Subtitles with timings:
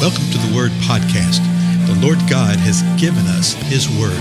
[0.00, 1.44] Welcome to the Word Podcast.
[1.86, 4.18] The Lord God has given us His Word.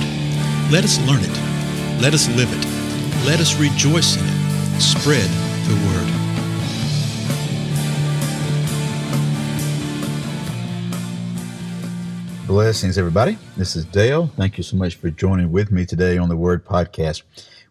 [0.69, 2.01] Let us learn it.
[2.01, 2.65] Let us live it.
[3.25, 4.81] Let us rejoice in it.
[4.81, 5.29] Spread
[5.69, 6.07] the Word.
[12.45, 13.37] Blessings, everybody.
[13.55, 14.27] This is Dale.
[14.35, 17.21] Thank you so much for joining with me today on the Word Podcast.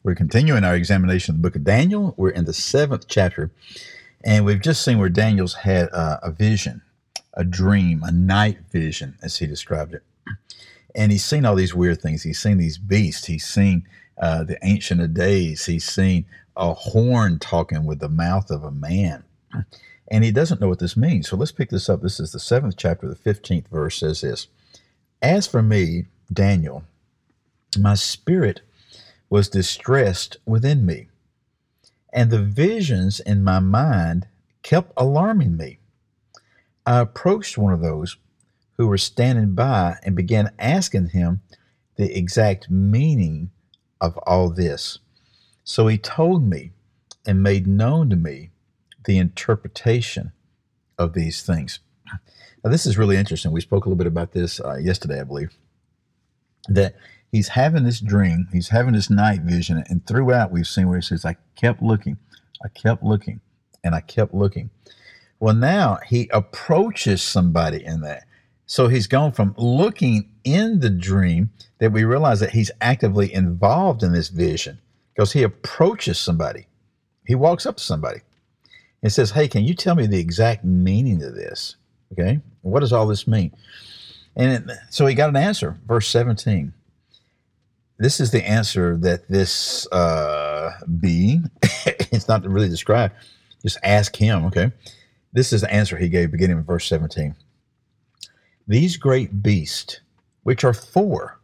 [0.02, 2.14] We're continuing our examination of the book of Daniel.
[2.16, 3.50] We're in the seventh chapter,
[4.24, 6.80] and we've just seen where Daniel's had uh, a vision
[7.34, 10.02] a dream, a night vision, as he described it.
[10.94, 12.22] And he's seen all these weird things.
[12.22, 13.26] He's seen these beasts.
[13.26, 13.86] He's seen
[14.18, 15.66] uh, the Ancient of Days.
[15.66, 19.24] He's seen a horn talking with the mouth of a man.
[20.10, 21.28] And he doesn't know what this means.
[21.28, 22.02] So let's pick this up.
[22.02, 24.48] This is the seventh chapter, the 15th verse says this
[25.22, 26.84] As for me, Daniel,
[27.78, 28.62] my spirit
[29.30, 31.08] was distressed within me,
[32.12, 34.26] and the visions in my mind
[34.62, 35.78] kept alarming me.
[36.88, 38.16] I approached one of those
[38.78, 41.42] who were standing by and began asking him
[41.96, 43.50] the exact meaning
[44.00, 44.98] of all this.
[45.64, 46.70] So he told me
[47.26, 48.52] and made known to me
[49.04, 50.32] the interpretation
[50.96, 51.80] of these things.
[52.64, 53.52] Now, this is really interesting.
[53.52, 55.52] We spoke a little bit about this uh, yesterday, I believe,
[56.68, 56.94] that
[57.30, 61.02] he's having this dream, he's having this night vision, and throughout we've seen where he
[61.02, 62.16] says, I kept looking,
[62.64, 63.42] I kept looking,
[63.84, 64.70] and I kept looking.
[65.40, 68.24] Well, now he approaches somebody in that.
[68.66, 74.02] So he's gone from looking in the dream that we realize that he's actively involved
[74.02, 74.78] in this vision
[75.14, 76.66] because he approaches somebody.
[77.26, 78.20] He walks up to somebody
[79.02, 81.76] and says, Hey, can you tell me the exact meaning of this?
[82.12, 82.40] Okay.
[82.62, 83.52] What does all this mean?
[84.36, 85.78] And it, so he got an answer.
[85.86, 86.72] Verse 17.
[87.98, 93.14] This is the answer that this uh, being, it's not really described,
[93.62, 94.44] just ask him.
[94.46, 94.70] Okay.
[95.32, 97.34] This is the answer he gave beginning in verse 17.
[98.66, 100.00] These great beasts,
[100.42, 101.38] which are four,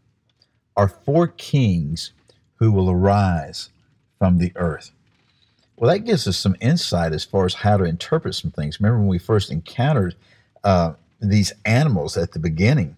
[0.77, 2.13] are four kings
[2.57, 3.71] who will arise
[4.19, 4.91] from the earth.
[5.77, 8.81] Well, that gives us some insight as far as how to interpret some things.
[8.81, 10.15] Remember when we first encountered
[10.63, 12.97] uh, these animals at the beginning?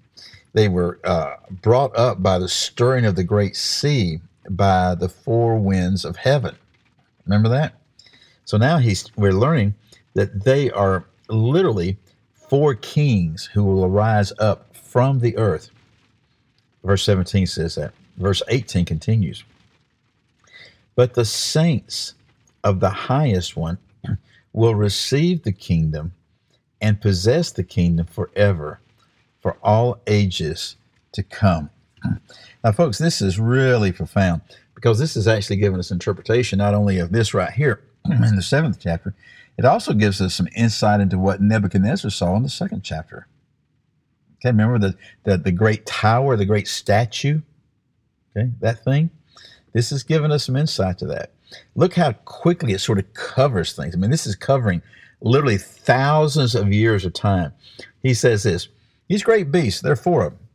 [0.53, 4.21] They were uh, brought up by the stirring of the great sea
[4.51, 6.57] by the four winds of heaven.
[7.25, 7.75] Remember that?
[8.45, 9.75] So now he's we're learning
[10.17, 11.99] that they are literally
[12.33, 15.69] four kings who will arise up from the earth.
[16.83, 17.93] Verse 17 says that.
[18.17, 19.45] Verse 18 continues.
[20.95, 22.15] But the saints
[22.65, 23.77] of the highest one
[24.55, 26.13] will receive the kingdom
[26.81, 28.81] and possess the kingdom forever
[29.43, 30.77] for all ages
[31.13, 31.71] to come.
[32.65, 34.41] Now, folks, this is really profound
[34.75, 38.43] because this is actually giving us interpretation not only of this right here in the
[38.43, 39.15] seventh chapter,
[39.59, 43.27] it also gives us some insight into what Nebuchadnezzar saw in the second chapter.
[44.37, 47.41] Okay, remember the, the, the great tower, the great statue?
[48.37, 49.11] Okay, that thing?
[49.73, 51.33] This has given us some insight to that.
[51.75, 53.95] Look how quickly it sort of covers things.
[53.95, 54.83] I mean, this is covering
[55.21, 57.53] literally thousands of years of time.
[58.03, 58.69] He says this
[59.09, 60.49] These great beasts, there are four of them,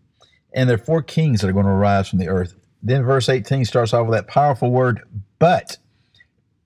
[0.53, 2.53] and there are four kings that are going to arise from the earth.
[2.83, 5.01] Then verse 18 starts off with that powerful word,
[5.39, 5.77] but.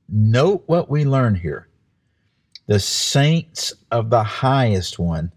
[0.07, 1.67] Note what we learn here
[2.67, 5.31] the saints of the highest one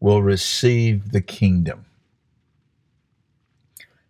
[0.00, 1.86] will receive the kingdom.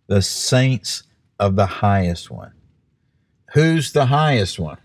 [0.07, 1.03] The saints
[1.39, 2.51] of the highest one.
[3.53, 4.77] Who's the highest one?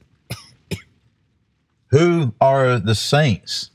[1.89, 3.71] Who are the saints?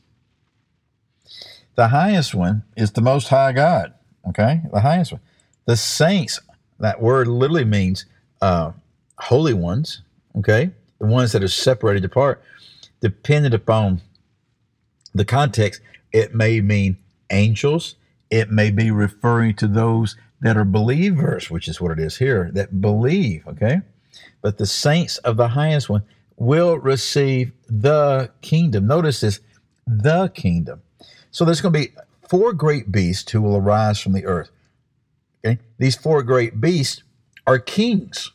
[1.76, 3.94] The highest one is the Most High God.
[4.30, 5.22] Okay, the highest one.
[5.66, 6.40] The saints,
[6.80, 8.06] that word literally means
[8.42, 8.72] uh,
[9.20, 10.02] holy ones.
[10.38, 12.42] Okay, the ones that are separated apart
[13.02, 14.02] dependent upon
[15.14, 15.82] the context,
[16.12, 16.98] it may mean
[17.30, 17.96] angels.
[18.30, 22.52] It may be referring to those that are believers, which is what it is here,
[22.54, 23.82] that believe, okay?
[24.42, 26.04] But the saints of the highest one
[26.36, 28.88] will receive the kingdom.
[28.88, 29.40] Notice this
[29.86, 30.82] the kingdom.
[31.32, 31.94] So there's going to be
[32.30, 34.52] four great beasts who will arise from the earth.
[35.46, 35.60] Okay?
[35.78, 37.04] These four great beasts
[37.46, 38.32] are kings,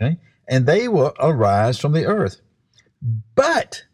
[0.00, 0.18] okay?
[0.48, 2.40] And they will arise from the earth.
[3.34, 3.84] But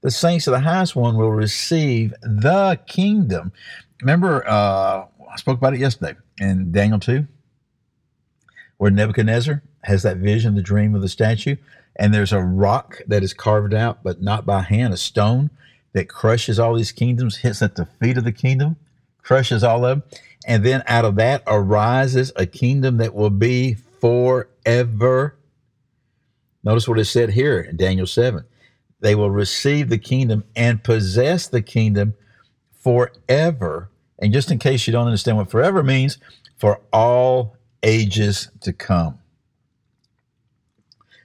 [0.00, 3.52] the saints of the highest one will receive the kingdom.
[4.00, 7.26] Remember, uh, I spoke about it yesterday in Daniel 2,
[8.76, 11.56] where Nebuchadnezzar has that vision, the dream of the statue,
[11.96, 15.50] and there's a rock that is carved out, but not by hand, a stone
[15.92, 18.76] that crushes all these kingdoms, hits at the feet of the kingdom,
[19.22, 23.74] crushes all of them, and then out of that arises a kingdom that will be
[24.00, 25.34] forever.
[26.62, 28.44] Notice what it said here in Daniel 7
[29.00, 32.14] they will receive the kingdom and possess the kingdom
[32.82, 33.90] forever
[34.20, 36.18] And just in case you don't understand what forever means,
[36.56, 39.18] for all ages to come.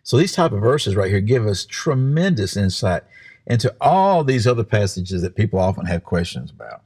[0.04, 3.04] So these type of verses right here give us tremendous insight
[3.48, 6.82] into all these other passages that people often have questions about.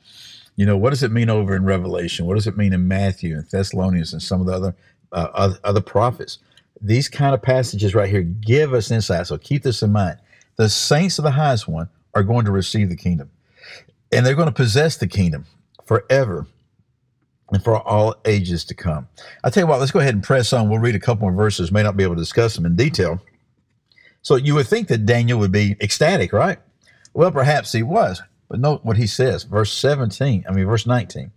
[0.56, 2.26] You know, what does it mean over in Revelation?
[2.26, 4.76] What does it mean in Matthew and Thessalonians and some of the other
[5.12, 6.40] uh, other, other prophets?
[6.82, 9.28] These kind of passages right here give us insight.
[9.28, 10.18] So keep this in mind.
[10.58, 13.32] The saints of the highest one are going to receive the kingdom,
[14.12, 15.46] and they're going to possess the kingdom
[15.86, 16.48] forever
[17.52, 19.08] and for all ages to come.
[19.44, 20.70] I tell you what, let's go ahead and press on.
[20.70, 21.72] We'll read a couple more verses.
[21.72, 23.22] May not be able to discuss them in detail.
[24.22, 26.60] So you would think that Daniel would be ecstatic, right?
[27.14, 28.22] Well, perhaps he was.
[28.50, 31.32] But note what he says, verse 17, I mean, verse 19.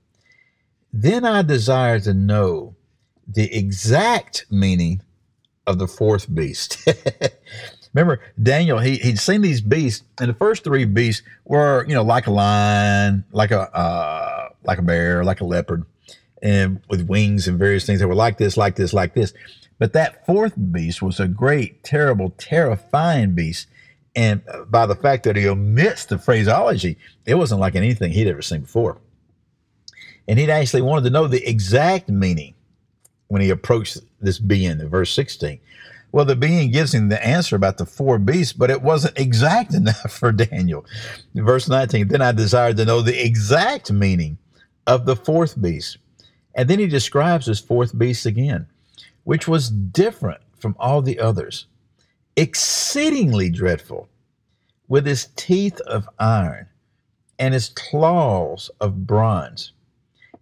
[0.93, 2.75] Then I desire to know
[3.27, 5.03] the exact meaning
[5.67, 6.89] of the fourth beast.
[7.93, 12.03] Remember, Daniel, he, he'd seen these beasts, and the first three beasts were, you know,
[12.03, 15.85] like a lion, like a, uh, like a bear, like a leopard,
[16.43, 19.35] and with wings and various things that were like this, like this, like this.
[19.79, 23.67] But that fourth beast was a great, terrible, terrifying beast
[24.17, 28.43] and by the fact that he omits the phraseology, it wasn't like anything he'd ever
[28.43, 28.99] seen before.
[30.27, 32.55] And he'd actually wanted to know the exact meaning
[33.29, 35.61] when he approached this being in verse 16.
[36.13, 39.75] Well, the being gives him the answer about the four beasts, but it wasn't exact
[39.75, 40.85] enough for Daniel.
[41.35, 44.39] Verse 19, then I desired to know the exact meaning
[44.87, 45.99] of the fourth beast.
[46.55, 48.67] And then he describes this fourth beast again,
[49.25, 51.67] which was different from all the others
[52.37, 54.09] exceedingly dreadful,
[54.89, 56.67] with his teeth of iron
[57.39, 59.73] and his claws of bronze,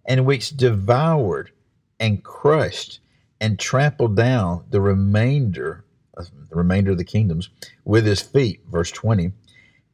[0.05, 1.51] and which devoured
[1.99, 2.99] and crushed
[3.41, 7.49] and trampled down the remainder of the remainder of the kingdoms
[7.85, 9.31] with his feet verse 20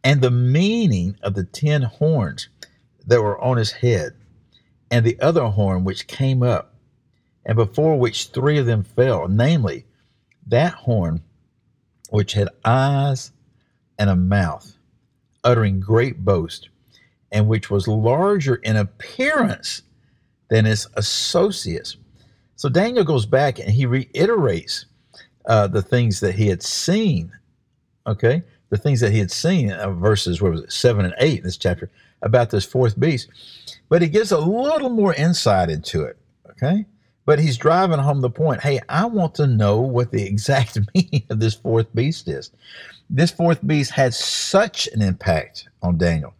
[0.04, 2.50] and the meaning of the ten horns
[3.06, 4.14] that were on his head
[4.90, 6.76] and the other horn which came up
[7.46, 9.86] and before which three of them fell namely
[10.48, 11.22] that horn
[12.10, 13.32] which had eyes
[13.98, 14.78] and a mouth,
[15.44, 16.70] uttering great boast,
[17.32, 19.82] and which was larger in appearance
[20.50, 21.98] than its associates.
[22.56, 24.86] So Daniel goes back and he reiterates
[25.46, 27.32] uh, the things that he had seen.
[28.08, 31.40] Okay, the things that he had seen, uh, verses what was it, seven and eight
[31.40, 31.90] in this chapter
[32.22, 33.30] about this fourth beast,
[33.90, 36.18] but he gives a little more insight into it.
[36.52, 36.86] Okay,
[37.26, 41.24] but he's driving home the point hey, I want to know what the exact meaning
[41.30, 42.52] of this fourth beast is.
[43.10, 46.34] This fourth beast had such an impact on Daniel.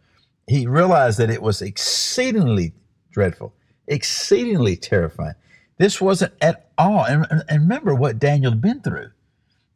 [0.48, 2.72] He realized that it was exceedingly
[3.10, 3.52] dreadful,
[3.88, 5.34] exceedingly terrifying.
[5.78, 9.10] This wasn't at all, and, and remember what Daniel had been through.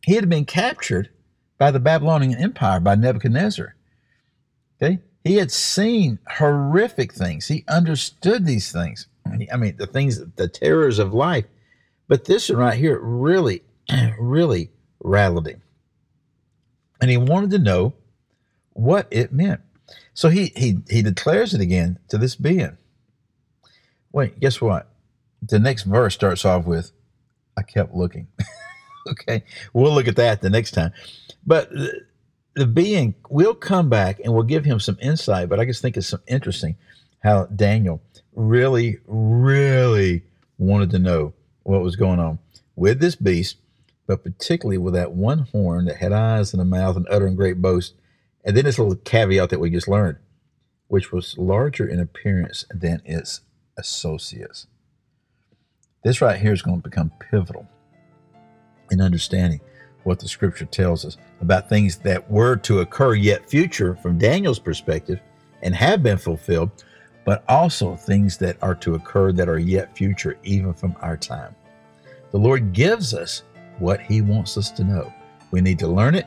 [0.05, 1.11] He had been captured
[1.58, 3.75] by the Babylonian Empire by Nebuchadnezzar.
[4.82, 4.99] Okay?
[5.25, 7.49] He had seen horrific things.
[7.49, 9.06] He understood these things.
[9.26, 11.44] I mean, the things, the terrors of life.
[12.08, 13.62] But this one right here really,
[14.19, 14.70] really
[15.00, 15.62] rattled him.
[17.00, 17.94] And he wanted to know
[18.73, 19.61] what it meant.
[20.14, 22.76] So he he he declares it again to this being.
[24.12, 24.90] Wait, guess what?
[25.43, 26.93] The next verse starts off with,
[27.57, 28.29] I kept looking.
[29.09, 30.93] okay, we'll look at that the next time.
[31.47, 32.05] But the,
[32.55, 35.97] the being will come back and we'll give him some insight, but I just think
[35.97, 36.77] it's some interesting
[37.23, 38.03] how Daniel
[38.35, 40.23] really, really
[40.59, 42.39] wanted to know what was going on
[42.77, 43.56] with this beast,
[44.06, 47.61] but particularly with that one horn that had eyes and a mouth and uttering great
[47.61, 47.94] boast.
[48.44, 50.17] And then this little caveat that we just learned,
[50.89, 53.43] which was larger in appearance than its
[53.77, 54.67] associates.
[56.03, 57.67] This right here is going to become pivotal
[58.91, 59.61] in understanding
[60.05, 64.59] what the scripture tells us about things that were to occur yet future from Daniel's
[64.59, 65.21] perspective
[65.63, 66.85] and have been fulfilled,
[67.27, 71.55] but also things that are to occur that are yet future, even from our time.
[72.31, 73.43] The Lord gives us
[73.79, 75.13] what He wants us to know.
[75.51, 76.27] We need to learn it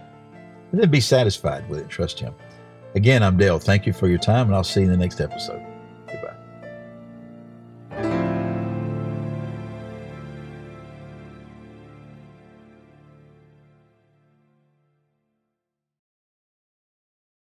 [0.72, 1.90] and then be satisfied with it.
[1.90, 2.36] Trust Him.
[2.94, 3.58] Again, I'm Dale.
[3.58, 5.73] Thank you for your time, and I'll see you in the next episode.